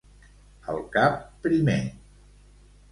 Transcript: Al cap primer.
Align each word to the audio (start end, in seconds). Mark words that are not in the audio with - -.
Al 0.73 0.81
cap 0.95 1.21
primer. 1.45 1.79